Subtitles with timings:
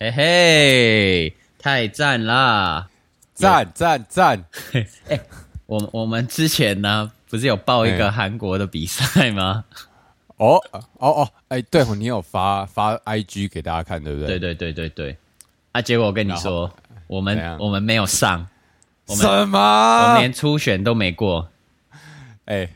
[0.00, 2.88] 嘿嘿，太赞啦！
[3.32, 4.44] 赞赞赞！
[5.66, 9.64] 我我们之前呢，不是有报一个韩国的比赛吗？
[10.36, 14.38] 哦哦哦，哎，对哦，你有发发 IG 给大家看，对不对？
[14.38, 15.16] 对对对对对。
[15.72, 16.70] 啊，结果我跟你说，
[17.06, 18.46] 我们我们没有上，
[19.06, 19.58] 我们什么？
[19.58, 21.48] 我们连初选都没过。
[22.46, 22.68] 哎，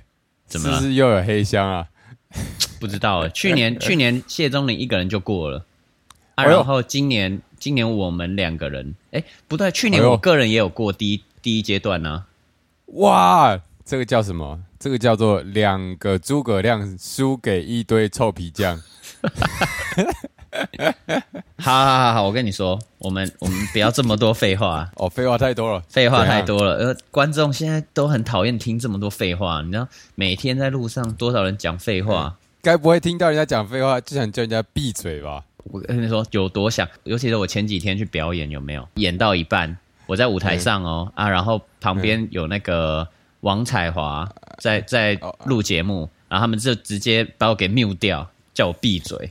[0.46, 1.88] 怎么是又有黑箱啊？
[2.80, 5.64] 不知道，去年去年谢宗林一个人就过了，
[6.38, 12.26] 啊，然后今年今年我们两个人，哎，不对，去年我个人也有过第一第一阶段呢。
[12.94, 14.60] 哇，这个叫什么？
[14.78, 18.80] 这个叫做两个诸葛亮输给一堆臭皮匠。
[21.58, 26.76] 好好好好，我跟你说，我们我们不要这么多废话 哦，废话太多了，废话太多了。
[26.76, 35.42] 呃，观众现在都很讨厌听这么多废话，你知道，每天在路上多少人讲废话，该不会听到人家讲废话就想叫人家闭嘴吧？
[35.64, 43.06] 我跟你说，有多想，尤其是我前几天去表演，有没有演到一半，我在舞台上哦啊，然后旁边有那个
[43.40, 49.30] 王彩华在在录节目，然后他们就直接把我给 mute 掉，叫我闭嘴。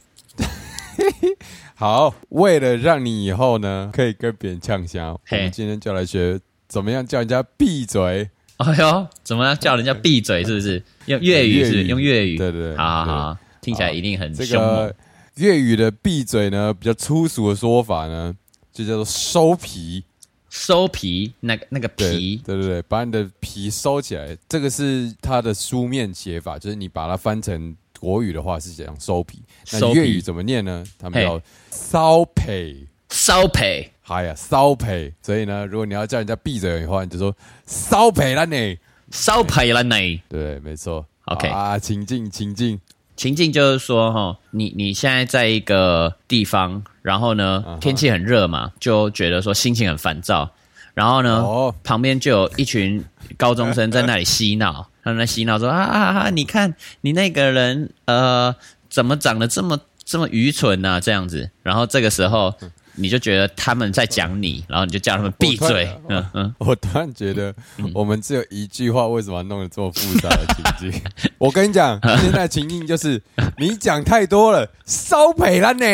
[1.76, 8.30] 好，为了让你以后呢可以跟别人呛香，我们今天就来学怎么样叫人家闭嘴。
[8.58, 10.44] 哎呦，怎么样叫人家闭嘴？
[10.44, 11.64] 是不是用粤语？
[11.64, 12.38] 是用粤语？
[12.38, 14.92] 对对对，好好好，听起来一定很凶猛。
[15.38, 18.36] 粤语的闭嘴呢，比较粗俗的说法呢，
[18.72, 20.04] 就叫做收皮。
[20.50, 24.36] 收皮，那个那个皮，对对对，把你的皮收起来。
[24.50, 27.76] 这个是它的书面写法，就是你把它翻成。
[28.00, 30.86] 国语的话是讲收皮，那粤语怎么念呢？
[31.00, 35.12] 他们叫骚皮，骚皮，哎呀，骚皮。
[35.20, 38.78] 所以呢，如果你要叫人家闭嘴的话，你就说骚皮了你，
[39.10, 40.22] 骚皮了你。
[40.30, 41.04] 对，没错。
[41.26, 42.80] OK 啊，情境，情境，
[43.18, 50.52] 情境就是说哈，你你现在在一个地方，然后呢，天气很热嘛，就觉得说心情很烦躁，
[50.94, 53.04] 然后呢，旁边就有一群
[53.36, 54.88] 高中生在那里嬉闹。
[55.04, 56.30] 他们在嬉闹说啊啊啊！
[56.30, 58.54] 你看你那个人呃，
[58.90, 61.00] 怎么长得这么这么愚蠢呢？
[61.00, 62.54] 这样子，然后这个时候
[63.00, 65.88] 你就觉得他们在讲你，然后你就叫他们闭嘴。
[66.10, 67.54] 嗯嗯， 我突然觉得
[67.94, 70.46] 我们只有一句话，为什么弄得这么复杂的
[70.80, 71.02] 情境？
[71.38, 73.22] 我跟你讲，现在情境就是
[73.60, 75.86] 你讲太多了，烧赔了呢。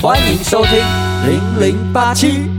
[0.00, 0.78] 欢迎收听
[1.26, 2.53] 零零八七。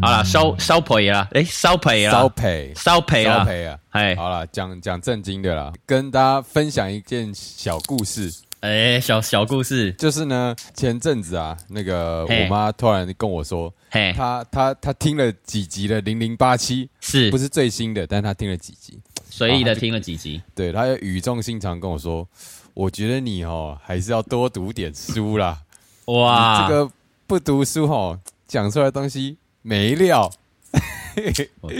[0.00, 3.78] 好了，烧烧赔了，哎，烧赔了，烧赔，烧赔了，烧赔啊！
[3.90, 8.32] 哎，好了，讲讲正经的啦，跟大家分享一件小故事。
[8.60, 17.28] 哎，小小故事，就是呢，前阵子啊，那个我妈突然跟我说，嘿，她她她听了几集的零零八七，是。
[17.32, 18.06] 不是最新的？
[18.06, 20.40] 但她听了几集，随意的听了几集。
[20.54, 22.26] 对，她语重心长跟我说，
[22.74, 25.58] 我觉得你哦，还是要多读点书啦。
[26.06, 26.92] 哇，这个
[27.26, 29.36] 不读书哦，讲出来东西
[29.68, 30.32] 没料。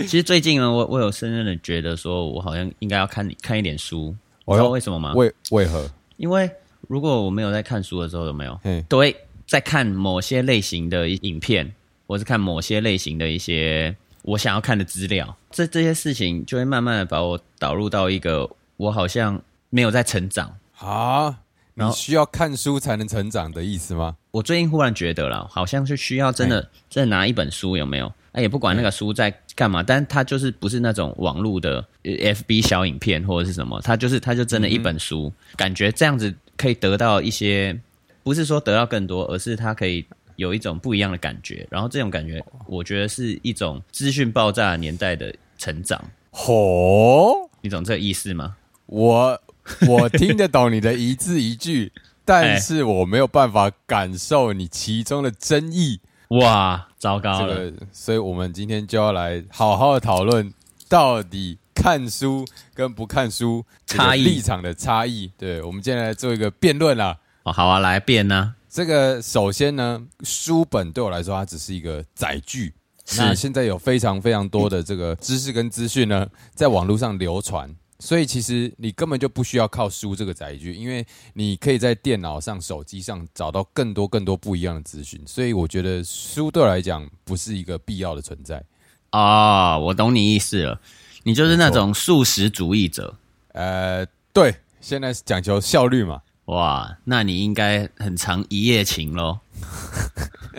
[0.05, 4.15] 其实最近呢，我我有深深的觉得，说我好像应该要看看一点书。
[4.45, 5.13] 你知道为什么吗？
[5.15, 5.89] 为为何？
[6.17, 6.47] 因为
[6.87, 8.59] 如果我没有在看书的时候，有没有？
[8.87, 9.15] 都会
[9.47, 11.73] 在看某些类型的影片，
[12.05, 15.35] 或是看某些类型的一些我想要看的资料。
[15.49, 21.39] 这这些事情就会慢慢的把我导入到一个我好像没有在成长啊。
[21.87, 24.15] 你需要看书才能成长的意思吗？
[24.31, 28.11] 我最近忽然觉得了，好像是需要真的真的拿一本书，有没有？
[28.31, 37.79] 哎，也不管那个书在干嘛，但它就是不是那种网络的 FB 小影片或者是什么，它就是它就真的一本书，感觉这样子可以得到一些，
[38.21, 41.67] 不是说得到更多，而是它可以有一种不一样的感觉。
[41.71, 45.99] 然后这种感觉，我觉得是一种资讯爆炸年代的成长。
[46.29, 48.55] 吼，你懂这个意思吗？
[48.85, 49.41] 我。
[49.87, 51.91] 我听得懂你的一字一句，
[52.25, 55.99] 但是我没有办法感受你其中的真意。
[56.29, 57.71] 哇，糟糕了！
[57.91, 60.53] 所以，我们今天就要来好好的讨论，
[60.87, 62.45] 到底看书
[62.75, 65.31] 跟不看书差异立场的差异。
[65.37, 67.17] 对，我们今天来做一个辩论啦。
[67.43, 68.53] 哦，好啊，来辩呢。
[68.69, 72.71] 这个首先呢，书本对我来说，它只是一个载具。
[73.17, 77.73] 那现在有非常非常多的这个知识跟资讯呢，在网络上流传。
[77.99, 85.21] 所以其实你根本就不需要靠书这个载具，因为你可以在电脑上、手机上找到更多更多不一样的资讯。
[85.27, 88.63] 所以我觉得书对我来讲不是一个必要的存在。
[89.09, 90.79] 啊，我懂你意思了，
[91.23, 93.13] 你就是那种素食主义者。
[93.53, 96.21] 呃，对，现在是讲求效率嘛。
[96.45, 99.39] 哇，那你应该很长一夜情喽。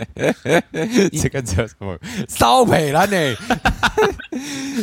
[1.20, 1.98] 这个叫什么？
[2.28, 3.36] 烧赔了呢？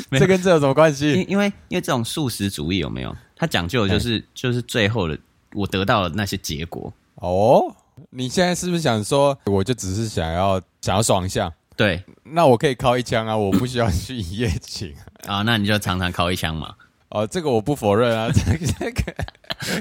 [0.19, 1.13] 这跟这有什么关系？
[1.13, 3.15] 因因为因为这种素食主义有没有？
[3.35, 5.17] 它讲究的就是就是最后的
[5.53, 6.91] 我得到的那些结果。
[7.15, 7.75] 哦，
[8.09, 11.51] 你现在是不是想说，我就只是想要想要爽一下？
[11.75, 14.94] 对，那我可以靠一枪啊，我不需要去一夜情
[15.27, 16.73] 啊，那你就常常靠一枪嘛。
[17.09, 19.15] 哦，这个我不否认啊，这个这个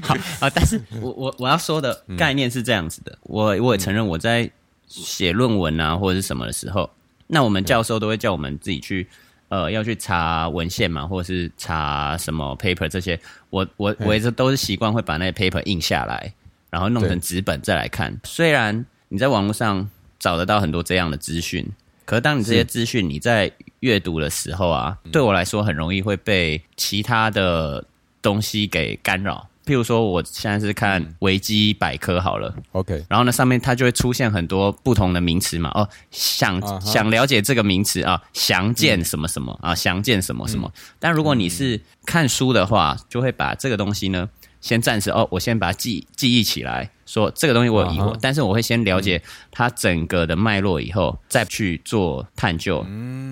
[0.06, 4.50] 好啊，但是我我我要说的概念是这样子的，我我也承认我在
[4.86, 6.88] 写论文啊或者是什么的时候，
[7.26, 9.08] 那我们教授都会叫我们自己去
[9.48, 13.18] 呃要去查文献嘛，或者是查什么 paper 这些，
[13.50, 16.32] 我我我一直都是习惯会把那些 paper 印下来，
[16.70, 18.18] 然后弄成纸本再来看。
[18.24, 19.88] 虽然你在网络上
[20.18, 21.66] 找得到很多这样的资讯。
[22.04, 23.50] 可是，当你这些资讯你在
[23.80, 27.84] 阅读的时候啊，对我来说很容易会被其他的
[28.22, 29.48] 东西给干扰。
[29.66, 35.70] 譬如说，我现在是看维基百科好了，OK，然后呢，上面它就会出现很多不同的名词嘛。
[35.74, 40.72] 哦，想想了解这个名词啊，详见什么什么啊，详见什么什么。
[41.00, 44.28] 但如果你是看书的话，就会把这个东西呢。
[44.62, 52.84] 先暂时哦，我先把它记记忆起来，说这个东西我有疑惑，但是我会先了解它整个的脉络以后，再去做探究。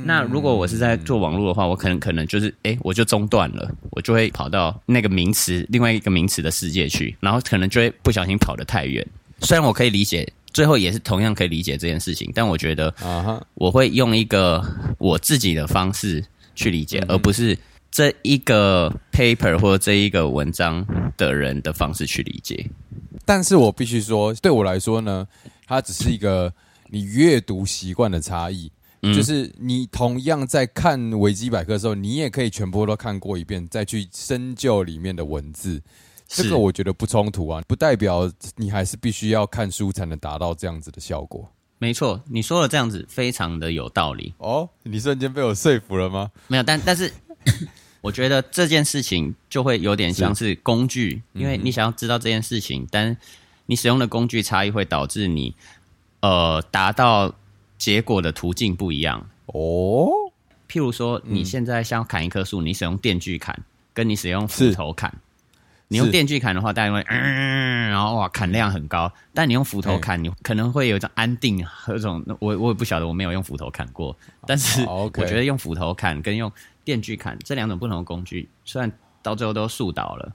[0.05, 9.07] 那如果我是在做网络的话，我可能可能就是哎，我就中断了，我就会跑到那个名词另外一个名词的世界去，然后可能就会不小心跑得太远。
[9.41, 12.95] 虽然我可以理解，最后也是同样可以理解这件事情，但我觉得
[13.55, 14.65] 我会用一个
[14.99, 16.25] 我自己的方式
[16.55, 17.59] 去理解，而不是。
[17.97, 20.85] 这一个 paper 或者这一个文章
[21.17, 22.69] 的人的方式去理解，
[23.25, 25.27] 但是我必须说，对我来说呢，
[25.67, 26.53] 它只是一个
[26.89, 28.71] 你阅读习惯的差异。
[29.15, 35.83] 就是你同样在看维基百科的时候，你也可以全部都看过一遍，再去深究里面的文字。
[36.27, 41.47] 这个我觉得不冲突啊，不代表你还是必须要看书才能达到这样子的效果。
[41.79, 44.33] 没错，你说的这样子非常的有道理。
[44.39, 46.31] 哦，你瞬间被我说服了吗？
[46.47, 47.13] 没有，但但是。
[48.05, 50.55] 我觉得这件事情就会有点像是。
[50.57, 53.17] 工具，因为你想要知道这件事情，但
[53.65, 55.55] 你使用的工具差异会导致你
[56.21, 57.35] 呃达到
[57.79, 59.27] 结果的途径不一样。
[59.47, 60.11] 哦。
[60.69, 63.59] 譬如说，你现在想砍一棵树，你使用电锯砍，
[63.95, 65.15] 跟你使用斧头砍，
[65.89, 74.17] 你用电锯砍的话，大家会嗯，然后哇砍量很高，但你用斧头砍，你可能会有一种安定，有种我我也不晓得，我没有用斧头砍过，
[74.47, 76.51] 但是我觉得用斧头砍跟用。
[76.85, 78.93] 电锯砍这两种不同的工具，虽然
[79.23, 80.31] 到最后都树倒了，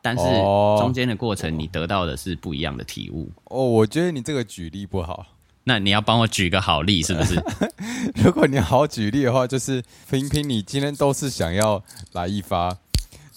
[0.00, 0.24] 但是
[0.78, 3.30] 中间的过程你得到的是不一样的体悟。
[3.44, 5.26] 哦，我觉得你这个举例不好。
[5.62, 7.34] 那你要帮我举个好例，是不是？
[8.16, 12.74] 如果你好举例的话，就是平平，你今天都是想要来一发，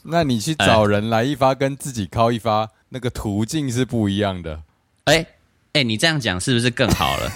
[0.10, 4.62] 那你去找人来一发，跟自己敲一发，那个途径是不一样的。
[5.06, 5.26] 哎
[5.74, 7.32] 哎，你这样讲是不是更好了？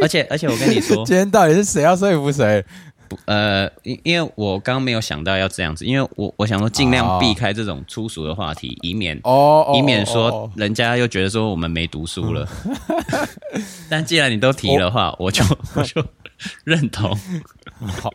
[0.00, 2.64] 而 且而且，我跟你说，今天到底是谁要说服谁？
[3.26, 12.48] 呃，因因为我刚刚没有想到要这样子，因为我我想说尽量避开这种粗俗的话题，以免哦，以免说人家又觉得说我们没读书了。
[13.90, 16.04] 但既然你都提的话，我就 我就
[16.64, 17.16] 认同。
[17.80, 18.10] 好，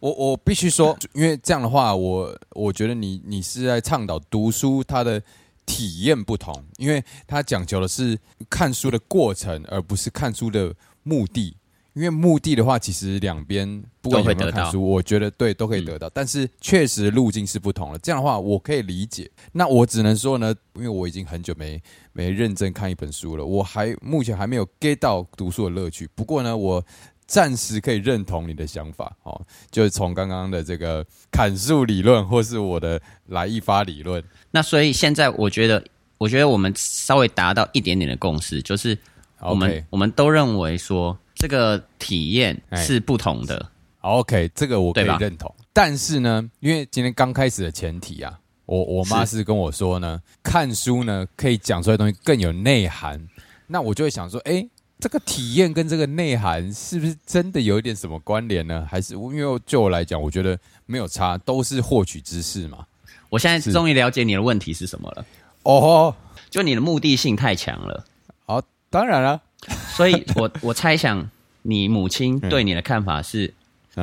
[0.00, 5.20] 我我必须说，因为这样的话，我我觉得你你是在倡导读书它的
[5.64, 8.18] 体验不同，因为它讲究的是
[8.48, 10.72] 看书的过程，而不是看书的
[11.02, 11.56] 目的。
[11.96, 13.66] 因为目的的话，其实两边
[14.02, 17.98] 不管有没有看书，我觉得对都可以得到，但是确实路径是不同了。
[18.00, 19.30] 这样的话，我可以理解。
[19.52, 21.82] 那我只能说呢，因为我已经很久没
[22.12, 26.06] 没认真看一本书了，我还目前还没有 get 到读书的乐趣。
[26.14, 26.84] 不过呢，我
[27.26, 34.22] 暂时可以认同你的想法哦，就是从刚刚的这个砍树理论，或是我的来一发理论。
[34.50, 35.82] 那所以现在我觉得，
[36.18, 38.98] 我觉得我们稍微达到一点点的共识，就是
[39.40, 41.18] 我们我们都认为说。
[41.36, 43.70] 这个体验是不同的。
[44.00, 45.54] OK，这个我可以认同。
[45.72, 53.20] 但是呢，因为今天刚开始的前提啊，我我妈是跟我说呢，看书呢可以讲出来东西更有内涵。
[53.66, 54.66] 那我就会想说，哎，
[54.98, 58.86] 这个体验跟这个内涵是不是真的有一点什么关联呢？
[58.88, 62.86] 还是因为就我来讲，我觉得没有差，都是获取知识嘛。
[63.28, 65.26] 我现在终于了解你的问题是什么了。
[65.64, 66.14] 哦，
[66.48, 68.04] 就你的目的性太强了。
[68.46, 69.42] 好，当然了。
[69.96, 71.28] 所以，我我猜想，
[71.62, 73.52] 你母亲对你的看法是，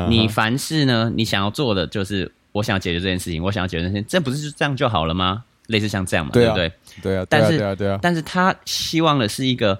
[0.09, 5.43] 你凡事呢，你想要做的就是我想要解决这件事情，我想要解决这件事情，这不是就这样就好了吗？
[5.67, 6.71] 类似像这样嘛，对不对？
[7.01, 9.79] 对啊，但是对啊，对啊，但是他希望的是一个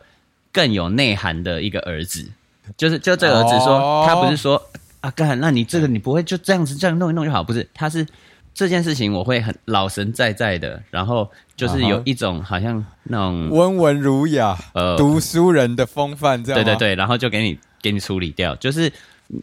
[0.51, 2.25] 更有内涵的一个儿子，
[2.77, 4.61] 就是就这个儿子说，他不是说
[5.01, 7.67] 啊，干，那你这个你不会就这样子这样弄一弄就好，不是？
[7.73, 8.05] 他是。
[8.53, 18.55] 这件事情我会很老神在在的，然后就是有一种好像那种温文儒雅、呃读书人的风范，这样对对对，然后就给你给你处理掉。
[18.57, 18.91] 就是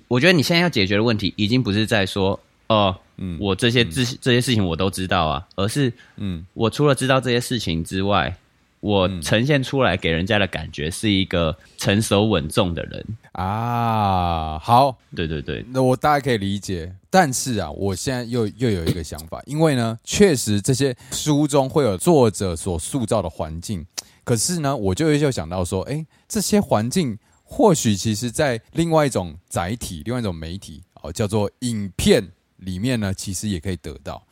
[0.08, 2.38] 我觉得你现在要解决的问题，已经不是在说
[2.68, 8.34] 哦，嗯，我这些这这些事情我都知道啊，而是嗯，我除了知道这些事情之外。
[8.80, 14.58] 我呈现出来给人家的感觉是一个成熟稳重的人啊。
[14.58, 16.90] 好，对对对，那我大概可以理解。
[17.10, 23.84] 但是啊，我现在又又有一个想法，因为呢，确实这些书中会有作者所塑造的环境，
[24.24, 34.22] 可是呢，我就就想到说，哎，这些环境或许其实在另外一种载体、另外一种媒体哦，叫做影片里面呢，其实也可以得到。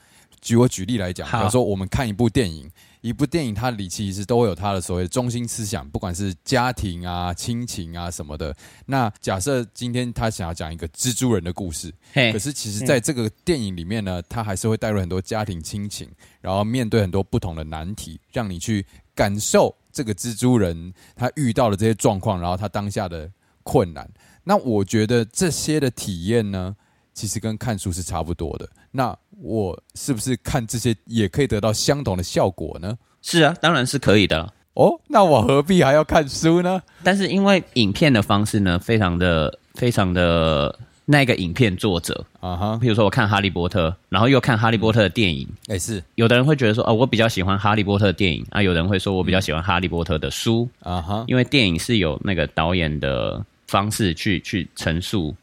[0.40, 2.70] 举我举例来讲，比如说我们看一部电影。
[3.08, 8.54] 一部电影，它里其实都会有它的所谓中心思想，不管是家庭啊、亲情啊什么的。
[8.86, 16.08] 那假设今天他想要讲一个蜘蛛人的故事，可是其实在这个电影里面呢，他还是会带入很多家庭亲情，
[16.40, 18.84] 然后面对很多不同的难题，让你去
[19.14, 23.30] 感受这个蜘蛛人他遇到的这些状况，然后他当下的
[23.62, 24.08] 困难。
[24.44, 26.76] 那我觉得这些的体验呢，
[27.18, 28.68] 其实跟看书是差不多的。
[28.92, 32.96] 那我是不是看这些也可以得到相同的效果呢？
[33.22, 35.00] 是啊，当然是可以的哦。
[35.08, 36.80] 那我何必还要看书呢？
[37.02, 42.78] 但是因为影片的方式呢，非常的、非常的那个影片作者啊哈。
[42.80, 46.00] 比如说我看《哈利波特》，然后又看《哈利波特》的电影，哎是。
[46.14, 48.62] 有的人会觉得说，哦，我比较喜欢《哈利波特》的电影啊。
[48.62, 51.24] 有人会说我比较喜欢《哈利波特》的书啊哈。
[51.26, 55.34] 因为电影是有那个导演的方式去去陈述。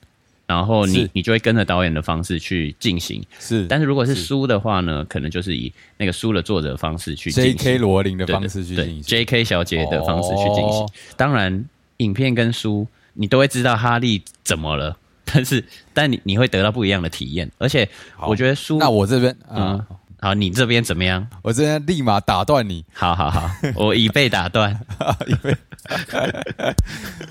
[0.47, 3.65] 然后你你就会跟着导演的方式去进行，是。
[3.67, 10.87] 但是如果是书的话呢，可能就是以那个书的作者方式去，J K 罗琳的方式去进行，J K 小姐的方式去进行。
[11.17, 11.65] 当然，
[11.97, 17.49] 影片跟书你都会知道哈利怎么了，但是但你你会得到不一样的体验。
[17.57, 17.89] 而且
[18.27, 19.83] 我觉得书，那我这边嗯，
[20.19, 21.27] 好，你这边怎么样？
[21.41, 24.79] 我这边立马打断你，好好好，我已被打断，
[25.25, 25.55] 已被。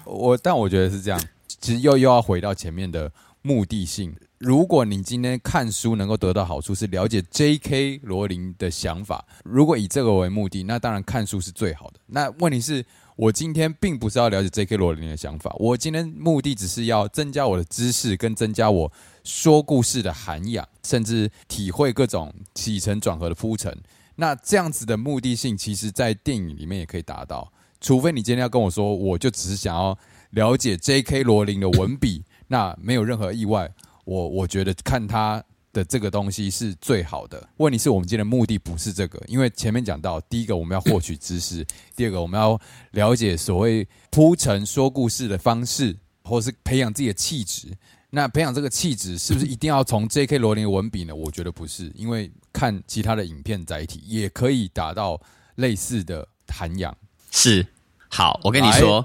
[0.04, 1.20] 我但我觉得是这样。
[1.60, 4.14] 其实又又要回到前面的目的性。
[4.38, 8.00] 如果你今天看书能够得到好处是了解 J.K.
[8.02, 12.00] 罗琳的想法，如果以这个为目的，那当然看书是最好的。
[12.06, 12.84] 那问题是
[13.16, 14.76] 我今天并不是要了解 J.K.
[14.76, 18.92] 罗琳的想法，我今天目的只是要增加我的知识，跟增加我
[19.22, 23.74] 说故事的涵养，甚至体会各种起承转合的铺陈。
[24.16, 27.50] 那这样子的目的性，其实在电影里面也可以达到。
[27.80, 29.96] 除非你今天要跟我说，我就只是想要。
[30.34, 31.22] 了解 J.K.
[31.22, 33.70] 罗琳的文笔， 那没有任何意外。
[34.04, 37.48] 我我觉得看他的这个东西是最好的。
[37.56, 42.60] 问题是我们今天的目的不是这个，因为前面讲到，第一个我们要获取知识， 第二个我们要
[42.90, 47.68] 了解所谓铺陈说故事的方式，或是培养自己的气质。
[48.10, 50.38] 那培养这个气质是不是一定要从 J.K.
[50.38, 51.14] 罗琳的文笔呢？
[51.14, 55.20] 我觉得不是，因为看其他的影片载体也可以达到
[55.56, 56.96] 类似的涵养。
[57.30, 57.66] 是。
[58.08, 59.04] 好，我跟你说，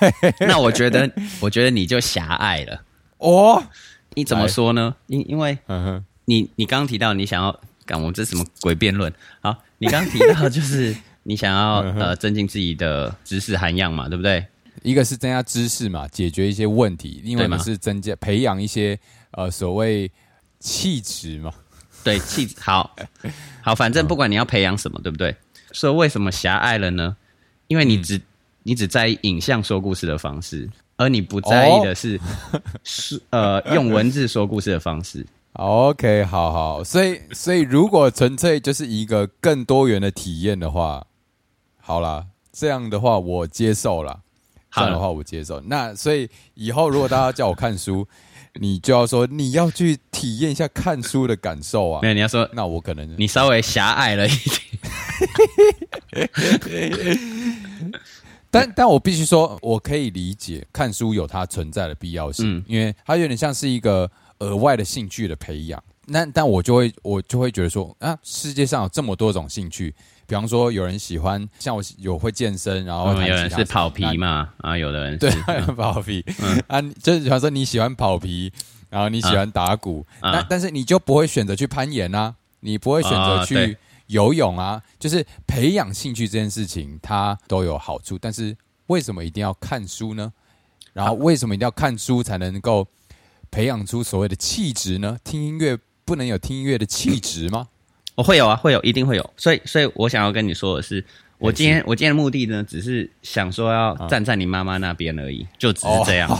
[0.40, 1.10] 那我觉得，
[1.40, 2.82] 我觉得你就狭隘了
[3.18, 3.62] 哦。
[4.14, 4.94] 你怎么说呢？
[5.08, 9.12] 因因为，嗯哼你你刚刚提到你想要干，我们这什么鬼辩论？
[9.40, 14.46] 好，你刚刚提到就是 你想要呃增进自己的知识涵养嘛，对不对？
[14.82, 18.98] 一个是增加知识嘛，解决一些问题；，另外呢是增加培养一些
[19.32, 20.10] 呃所谓
[20.60, 21.52] 气质嘛。
[22.04, 22.94] 对，气质好，
[23.62, 25.34] 好，反正不管你要培养什么，对不对？
[25.72, 27.16] 所以为什么狭隘了呢？
[27.66, 28.20] 因为你只
[28.66, 32.20] 你只在意影像说故事的方式，而你不在意的是
[32.82, 35.24] 是呃用文字说故事的方式。
[35.52, 41.06] OK，好好，所以所以如果纯粹就是一个更多元的体验的话，
[41.80, 44.18] 好啦，这样的话我接受了。
[44.72, 45.60] 这样的话我接受。
[45.60, 48.04] 那所以以后如果大家叫我看书，
[48.54, 52.00] 你就要说你要去体验一下看书的感受啊。
[52.02, 54.60] 没有，你要说那我可能你稍微狭隘了一点。
[58.56, 65.82] 但但我必须说，我可以理解看书有它存在的必要性，因为它有点像是一个额外的兴趣的培养。
[66.06, 69.94] 那但我就会我就会觉得说啊，世界上有这么多种兴趣，
[70.26, 75.30] 比方说有人喜欢像我有会健身，然后有人是跑皮嘛啊，有的人对
[75.76, 76.24] 跑皮。
[76.68, 78.52] 啊，就是比方说你喜欢跑皮，
[78.88, 83.76] 然后你喜欢打鼓，那但是你就不会选择去攀岩啊，你不会选择去。
[84.06, 88.18] 游泳啊，就是培养兴趣这件事情，它都有好处。
[88.18, 90.32] 但是为什么一定要看书呢？
[90.92, 92.86] 然后为什么一定要看书才能够
[93.50, 95.18] 培养出所谓的气质呢？
[95.22, 97.68] 听音乐不能有听音乐的气质吗？
[98.14, 99.30] 我 会有啊，会有，一定会有。
[99.36, 101.04] 所以，所以我想要跟你说的是，
[101.36, 106.30] 我今天我今天的目的呢，只是想说要站在你妈妈那边而已，就只是这样。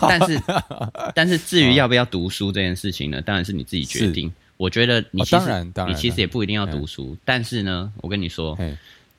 [0.00, 0.40] 但是，
[1.14, 4.32] 但是至于要不要读书这件事情呢，当然是你自己决定。
[4.56, 8.56] 我觉得你其实你其实也不一定要读书，但是呢，我跟你说，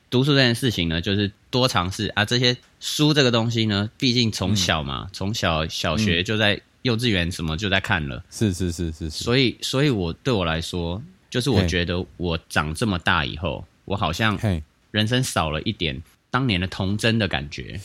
[0.08, 2.24] 读书这件事情呢，就是多尝试啊。
[2.24, 9.10] 这些书这个东西呢，毕竟从小嘛，从小小学就在幼稚园什么就在看了，是是是是是。
[9.10, 14.38] 所以，所以我对我来说，就是我觉得我长这么大以后，我好像
[14.90, 16.00] 人生少了一点
[16.30, 17.78] 当年的童真的感觉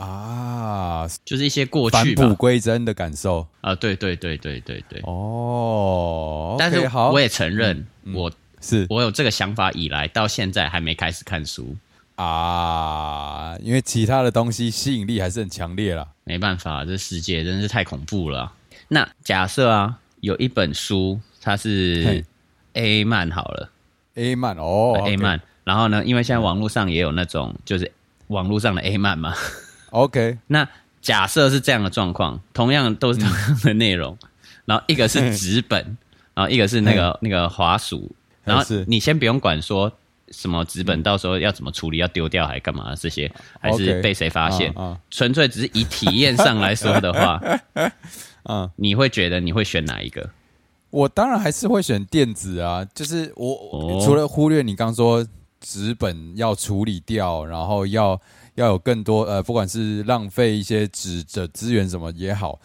[0.00, 3.74] 啊，就是一些过去返璞归真的感受啊。
[3.74, 5.00] 对对对对对对。
[5.04, 8.30] 哦，但是我也承认我。
[8.62, 11.74] 是我有这个想法以来，到现在还没开始看书
[12.16, 16.06] 啊，因为其他的东西吸引力还是很强烈啦。
[16.24, 18.52] 没办法，这世界真是太恐怖了。
[18.88, 22.22] 那假设啊，有一本书，它是
[22.74, 23.70] A 漫好了
[24.16, 25.40] ，A 漫哦，A 漫。
[25.64, 27.90] 然后呢，因为现在网络上也有那种，就是
[28.26, 29.34] 网络上的 A 漫嘛。
[29.90, 30.68] OK，那
[31.00, 34.16] 假设是这样的状况，同样都是同样的内容，
[34.64, 35.96] 然后一个是纸本，
[36.34, 38.10] 然后一个是那个那个滑鼠。
[38.42, 39.92] 然后你先不用管说
[40.30, 43.30] 什么纸本到时候要怎么处理，要丢掉还干嘛这些，
[43.60, 44.74] 还是被谁发现？
[45.10, 47.40] 纯粹只是以体验上来说的话，
[48.44, 50.28] 嗯， 你会觉得你会选哪一个？
[50.88, 55.24] 我当然还是会选电子啊，就是我除了忽略你刚说
[55.60, 58.20] 纸本要处理掉，然后要
[58.60, 62.60] 要有更多呃，不管是浪费一些纸的资源什么也好，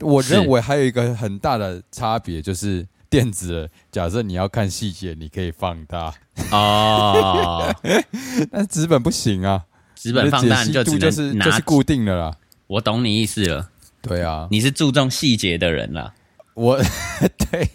[0.00, 2.86] 我认为还有一个很大的差别就是。
[3.10, 6.12] 电子，假设你要看细节，你可以放大
[6.50, 7.72] 哦，
[8.50, 12.36] 但纸本不行啊，纸本放大就就是就是固定的啦。
[12.66, 13.70] 我懂你意思了，
[14.02, 16.12] 对啊，你是注重细节的人啦。
[16.54, 16.76] 我
[17.52, 17.70] 对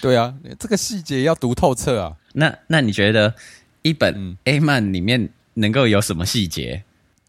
[0.00, 2.16] 对啊，这个细节要读透彻啊。
[2.32, 3.34] 那那你觉得
[3.82, 6.84] 一本 A 漫里面能够有什么细节？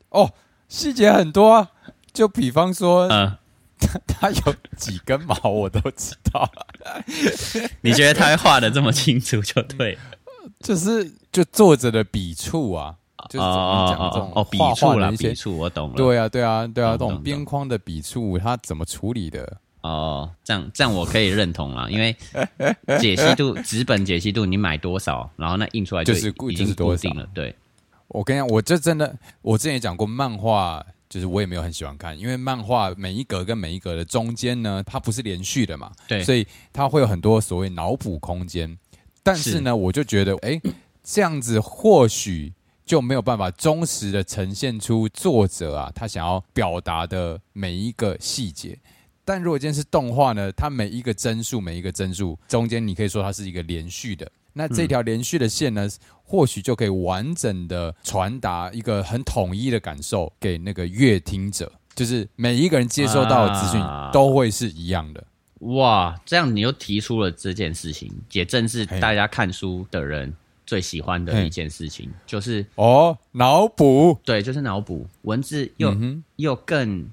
[0.09, 0.31] 哦，
[0.67, 1.71] 细节很多啊，
[2.13, 3.37] 就比方说，嗯。
[4.05, 6.47] 他有几根毛我都知道，
[7.81, 9.97] 你觉得他会画的这么清楚就对，
[10.61, 12.93] 就是就作者的笔触啊，
[13.27, 19.57] 就是怎么讲这种笔触啦，笔触我懂了，对啊对啊对啊，这种边框的笔触他怎么处理的？
[19.81, 22.15] 哦，这样这样我可以认同了，因为
[22.99, 27.27] 解析度纸本解析度你买多少，然后那印出来就是已经固定了。
[27.33, 27.55] 对，
[28.11, 30.85] 我跟你讲，我这真的，我之前也讲过漫画。
[31.11, 38.79] 就是我也没有很喜欢看，因为漫画每一格跟每一格的中间呢，它不是连续的嘛，对，所以它会有很多所谓脑补空间。
[39.21, 40.61] 但是呢，我就觉得，哎，
[41.03, 42.53] 这样子或许
[42.85, 48.79] 就没有办法忠实的呈现出作者啊他想要表达的每一个细节。
[49.25, 54.31] 但如果今天是动画呢，它每一个帧数每一个帧数中间，你可以说它是一个连续的。
[54.53, 55.87] 那这条连续的线呢，
[56.23, 65.23] 或许就可以完整的传达一个很统一的感受给那个乐听者，就是每一个人接收到的资讯都会是一样的。
[65.59, 70.33] 哇，这样你又提出了这件事情，也正是大家看书的人
[70.65, 75.95] 最喜欢的一件事情，就是哦，脑补，对，就是脑补文字又
[76.37, 77.09] 又更。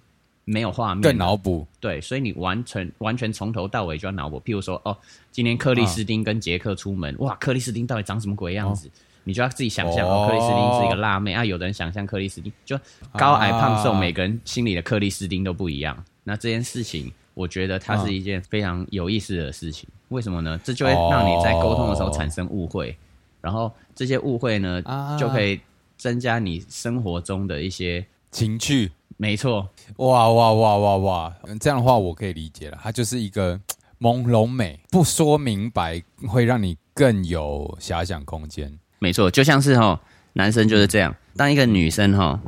[0.48, 1.66] 没有画面，更脑补。
[1.78, 4.40] 对，所以你完全完全从头到尾就要脑补。
[4.40, 4.96] 譬如说，哦，
[5.30, 8.90] 今天克里斯汀跟杰克出门，哇，克里斯汀到底长什么鬼样子？
[9.24, 10.08] 你就要自己想象。
[10.08, 11.44] 哦，克里斯汀是一个辣妹啊。
[11.44, 12.78] 有的人想象克里斯汀就
[13.12, 16.02] 高矮胖瘦，每个人心里的克里斯汀都不一样。
[16.24, 19.86] 那这件事情，我觉得它是一件非常有意思的事情。
[20.08, 20.58] 为什么呢？
[20.64, 22.96] 这就会让你在沟通的时候产生误会，
[23.42, 24.82] 然后这些误会呢，
[25.20, 25.60] 就可以
[25.98, 28.90] 增加你生活中的一些情趣。
[29.20, 31.36] 没错，哇哇哇哇哇！
[31.60, 33.60] 这样的话我可以理解了，它就是一个
[34.00, 38.72] 朦胧美，不说明白会让你更有遐想空间。
[39.00, 40.00] 没错，就像是哈，
[40.34, 42.40] 男生就是这样，当一个女生哈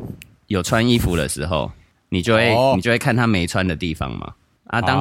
[0.46, 1.72] 有穿衣服的时候，
[2.09, 4.35] 你就会你就会看她没穿的地方嘛。
[4.70, 4.96] 啊，当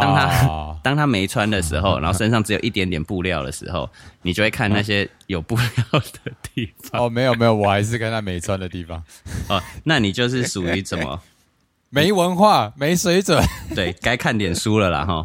[0.00, 3.88] 当他 当他没穿的时候，然后身上只有一点点布料的时候，
[4.22, 7.02] 你就会看那些有布料的地方。
[7.02, 9.02] 哦，没有没有，我还是看他没穿的地方。
[9.48, 11.20] 哦，那你就是属于怎么
[11.90, 13.38] 没文化、没水准？
[13.74, 15.22] 对，该看点书了啦哈。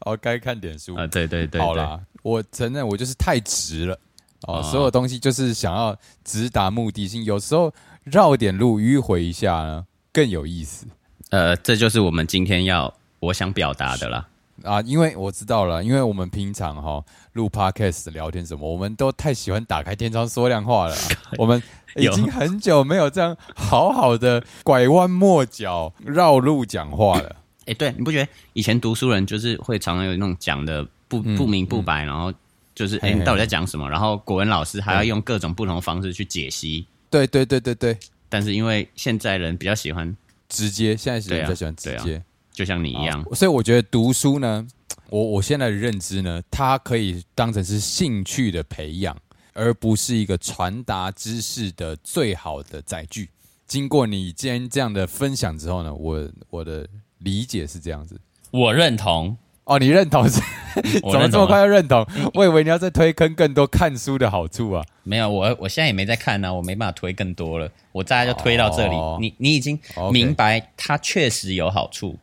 [0.00, 3.98] 哦，该看点书啊，对对对，好啦，我承认我就是太直了。
[4.42, 7.72] 哦，所有东西就是想要直达目的性，有时候
[8.04, 10.86] 绕点路迂回一下呢更有意思。
[11.30, 12.92] 呃，这就是我们今天要。
[13.20, 14.26] 我想表达的啦
[14.62, 17.02] 啊，因为我知道了，因为我们平常哈
[17.32, 20.94] 录 podcast 聊天什么，我们都太喜欢打开天窗说亮话了。
[21.38, 21.62] 我们
[21.96, 27.36] 已经很久没有这样好好的拐弯抹角绕路讲话了。
[27.66, 32.32] 哎，对，你不觉得以前读书人就是会常常有那种讲的不不明不白，然后
[32.74, 33.88] 就是哎，你到底在讲什么？
[33.88, 36.86] 然后国文老师还要用各种不同的方式去解析。
[37.08, 37.96] 对对对对对。
[38.28, 40.14] 但是因为现在人比较喜欢
[40.48, 42.22] 直接，现在人比较喜欢直接。
[42.60, 44.66] 就像你一样，所以我觉得读书呢，
[45.08, 49.16] 我我现在的认知呢，它可以当成是兴趣的培养，
[49.54, 53.30] 而不是一个传达知识的最好的载具。
[53.66, 56.86] 经过你今天这样的分享之后呢，我我的
[57.20, 58.20] 理解是这样子，
[58.50, 59.34] 我认同。
[59.64, 60.40] 哦，你认同是？
[61.12, 62.04] 怎么这么快就认同？
[62.34, 64.84] 我以为你要再推坑更多看书的好处啊。
[65.04, 67.70] 没有，我我现在也没在看呢，我没办法推更多了。
[67.92, 68.96] 我大概就推到这里。
[69.20, 69.78] 你你已经
[70.12, 72.18] 明白它确实有好处，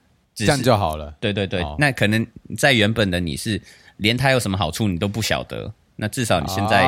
[0.46, 1.14] 这样就好了。
[1.20, 2.26] 对对对，那可能
[2.58, 3.60] 在原本的你是
[3.98, 6.88] 连它有什么好处你都不晓得，那至少你现在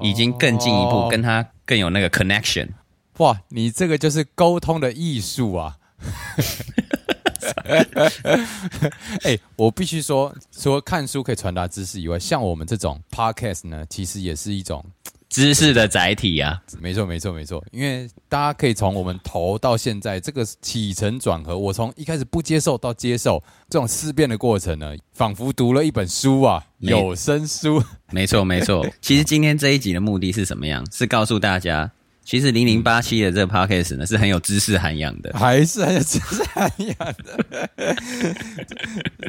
[0.00, 2.68] 已经更进一步，跟它更有那个 connection。
[3.18, 5.76] 哇，你这个就是沟通的艺术啊！
[9.24, 14.84] 哎，我必须说，除了看书可以传达知识以外，像我们这种 podcast 呢，其实也是一种
[15.36, 16.58] 知识的载体啊。
[16.80, 17.62] 没错，没错，没错。
[17.70, 27.82] 因为大家可以从我们头到现在这个起承转合，我从一开始不接受到接受这种思辨的过程呢，仿佛读了一本书啊，有声书。
[28.10, 28.86] 没错，没错。
[29.02, 30.82] 其实今天这一集的目的是什么样？
[30.90, 31.90] 是告诉大家。
[32.24, 37.68] 其实零零八七的这个 podcast 呢是很有知识涵养的，还是很有知识涵养的。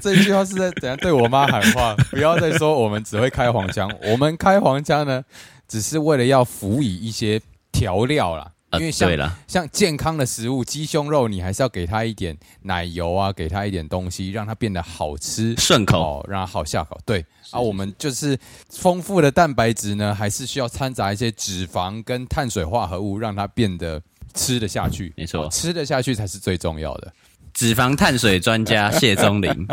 [0.02, 1.94] 这句话是在怎样对我妈喊话？
[2.10, 5.24] 不要再说我们只会开黄腔，我们开黄腔呢，
[5.68, 8.52] 只是为了要辅以一些调料啦。
[8.74, 9.10] 因为像
[9.48, 17.00] 像健康的食物，鸡胸肉，你还是要给它一点奶油啊，给它一点东西，让它变得好吃顺口，让它好下口。
[17.06, 18.38] 对啊，我们就是
[18.70, 24.02] 丰富的蛋白质呢，还是需要掺杂一些脂肪跟碳水化合物，让它变得
[24.34, 25.14] 吃得下去。
[25.16, 27.14] 没错，吃得下去才是最重要的。
[27.58, 29.68] 脂肪碳水专家 谢宗林，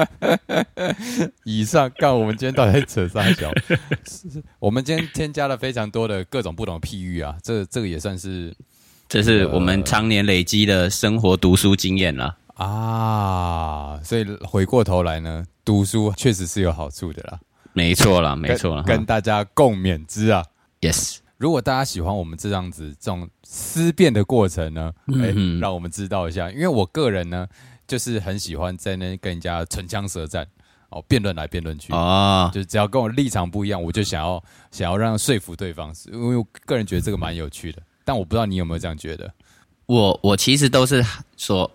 [1.44, 3.52] 以上看我们今天到底在扯啥小？
[4.58, 8.56] 我们今天添加了非常多的各种不同的譬喻啊，这这个也算是。
[9.06, 17.38] 这是我们常年累积的生活读书经验了啊，所以回过头来呢，读书确实是有好处的啦。
[17.74, 20.42] 没错啦，没错啦，跟大家共勉之啊。
[20.80, 24.90] Yes，如果大家喜欢我们这样子这种思辨的过程呢，
[25.22, 27.46] 哎，让我们知道一下，因为我个人呢，
[27.86, 30.46] 就是很喜欢在那跟人家唇枪舌战
[30.90, 37.82] 哦，辩论来辩论去啊，就只要跟我立场不一样，我就想要想要让说服对方，因为我个人觉得这个蛮有趣的。
[38.04, 39.32] 但我不知道你有没有这样觉得，
[39.86, 41.04] 我我其实都是
[41.36, 41.70] 说，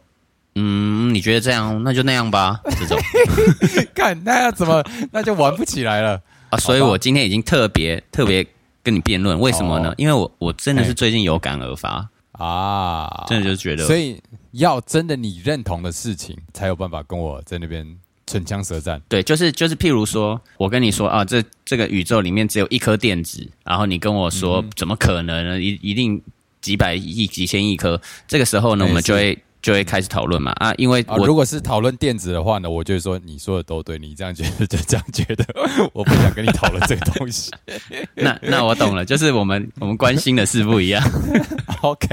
[0.55, 2.61] 嗯，你觉得这样，那就那样吧。
[2.79, 2.97] 这种，
[3.95, 6.57] 看那要怎么，那就玩不起来了啊！
[6.59, 8.45] 所以我今天已经特别特别
[8.83, 9.93] 跟你辩论，为什么呢？
[9.97, 12.07] 因为我我真的是最近有感而发
[12.39, 14.21] 啊，真的就觉得，所以
[14.51, 17.85] 要真的你认同的事情，才有办法跟我在那边
[18.25, 19.01] 唇枪舌战。
[19.09, 23.45] 对，就是就是，譬如说我跟你说啊，这这个宇宙里面只有一颗电子。
[23.65, 25.61] 然后你跟我说，怎么可能呢？
[25.61, 26.21] 一一定
[26.61, 28.01] 几百亿、几千亿颗。
[28.27, 30.73] 这个时候呢，我们就会就会开始讨论嘛啊！
[30.77, 35.45] 因为我如果是讨论电子的话呢，我就会说你说的都对，你这样觉得就这样觉得，
[35.91, 37.51] 我不想跟你讨论这个东西。
[38.15, 41.03] 那那我懂了，就是我们我们关心的事不一样。
[41.81, 42.07] OK，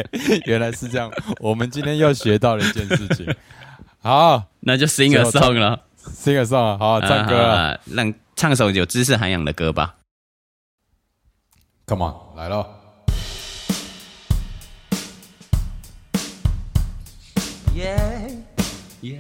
[0.47, 1.11] 原来是这样。
[1.41, 3.27] 我们今天又学到了一件事情。
[4.03, 9.97] 好，那就 sing a song 了，sing a song，好唱歌啊，让唱首有知识涵养的歌吧。
[11.87, 12.76] Come on，来了。
[17.77, 18.31] Yeah,
[19.03, 19.19] yeah.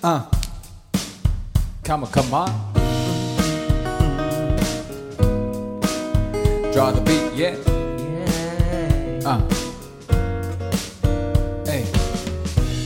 [0.00, 0.22] Uh.
[1.82, 2.48] Come on, come on.
[6.72, 7.56] Draw the beat, yeah.
[9.24, 9.26] Yeah.
[9.26, 9.40] Uh.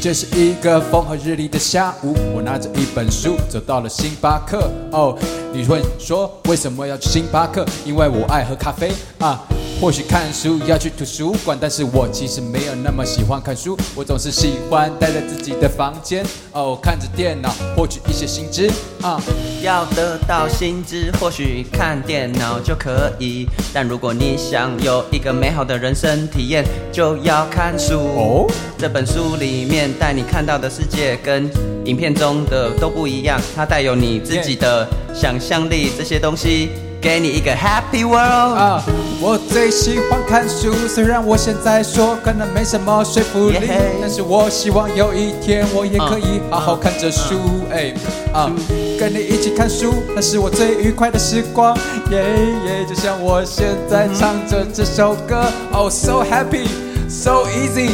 [0.00, 4.70] 这是一个风和日丽的下午，我拿着一本书走到了星巴克。
[4.92, 5.14] 哦。
[5.52, 7.66] 你会说为什么要去星巴克？
[7.84, 9.44] 因为我爱喝咖啡啊。
[9.80, 13.74] 或许看书要去图书馆，但是我其实没有那么喜欢看书。
[13.94, 19.18] 我总是喜欢待在自己的房间，哦，看着电脑获取一些新知啊。
[19.62, 23.48] 要得到新知，或许看电脑就可以。
[23.72, 26.62] 但如果你想有一个美好的人生体验，
[26.92, 28.00] 就要看书。
[28.00, 31.50] 哦，这本书里面带你看到的世界跟
[31.86, 36.68] 影片中的都不一样，它带有你自己的想象力，这些东西。
[37.00, 38.84] 给你一个 Happy World 啊！
[39.22, 43.58] 我最喜欢看书，虽然我现在说可能没什么说服力，
[44.00, 47.34] 但是我希望有一天我也可以好好看着书。
[47.70, 47.94] 哎
[48.34, 48.50] 啊，
[48.98, 51.74] 跟你一起看书，那是我最愉快的时光。
[52.10, 52.22] 耶
[52.66, 56.66] 耶，就像我现在唱着这首歌，Oh so happy,
[57.08, 57.90] so easy.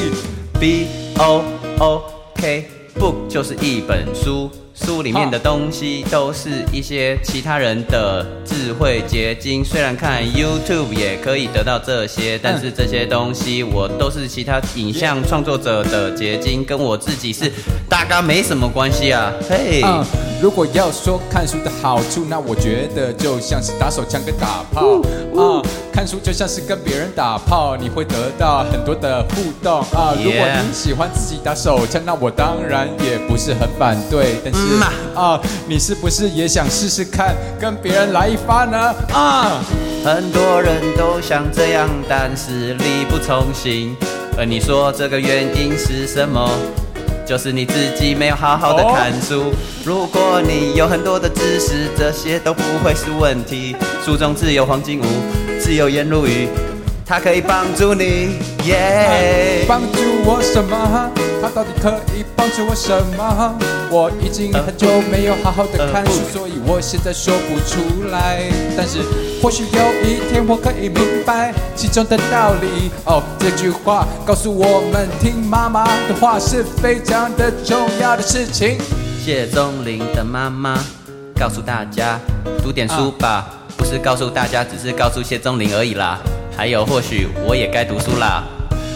[0.59, 0.89] B
[1.19, 1.45] O
[1.79, 2.03] O
[2.35, 4.51] K book 就是一本书。
[4.77, 9.65] 书里面的东西都是一些其他人的智慧结晶。
[9.65, 17.51] 虽然看 YouTube 也可以得到这些，但是这些东西我都是其他影像创作者的结晶，跟我自己是
[17.89, 19.33] 大概没什么关系啊。
[19.49, 19.83] 嘿，
[20.43, 25.01] 如果要说看书的好处，那我觉得就像是打手枪跟打炮
[25.37, 25.63] 啊。
[25.97, 30.13] 看书就像是跟别人打炮，你会得到很多的互动啊。
[30.23, 34.35] 如果你喜欢自己打手枪，那我当然也不是很反对。
[34.45, 34.61] 但是
[35.15, 38.95] 啊，你是不是也想试试看跟别人来一发呢？
[39.15, 39.65] 啊，
[40.05, 43.97] 很多人都想这样，但是力不从心。
[44.37, 46.47] 而你说这个原因是什么？
[47.25, 49.45] 就是你自己没有好好的看书。
[49.83, 53.75] 如果你有很多的知识，这些都不会是问题。
[54.05, 55.05] 书中自有黄金屋。
[55.67, 56.47] 自由言如语，
[57.05, 59.65] 它可以帮助你，耶！
[59.67, 61.11] 帮助我什么？
[61.43, 63.59] 它到底可以帮助我什么？
[63.91, 68.49] 我已经很久没有好好的看书，所以我现在说不出来。
[68.77, 69.01] 但是
[69.43, 72.89] 或许有一天我可以明白其中的道理。
[73.05, 78.79] 哦，这句话告诉我们，听妈妈的话是非常的重要的事情。
[79.21, 80.79] 谢钟林的妈妈
[81.35, 82.21] 告诉大家，
[82.63, 83.56] 读点书吧。
[83.77, 86.19] 不是告诉大家，只是告诉谢宗林而已啦。
[86.57, 88.45] 还有，或许我也该读书啦。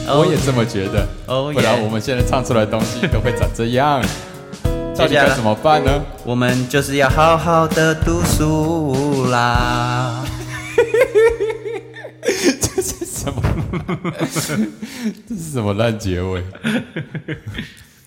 [0.06, 1.06] 我也这么觉得。
[1.26, 4.02] 哦，不然我们现在唱出来的东西都会长这样。
[4.96, 6.02] 到底该怎么办呢？
[6.24, 10.24] 我们就是要好好的读书啦。
[12.60, 13.42] 这是什么？
[15.28, 16.42] 这是什么烂结尾？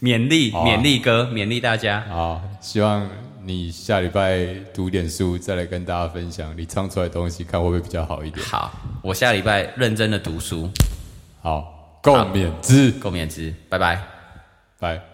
[0.01, 2.03] 勉励，勉励歌，勉励大家。
[2.09, 3.07] 好，希望。
[3.45, 8.45] 你下礼拜读点书，再来跟大家分享你唱出来的东西，看会不会比较好一点。
[8.45, 10.69] 好，我下礼拜认真的读书。
[11.41, 14.01] 好，共勉之，共勉之，拜拜，
[14.79, 15.12] 拜。